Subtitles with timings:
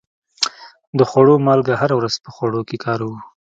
[0.97, 3.17] د خوړو مالګه هره ورځ په خوړو کې کاروو.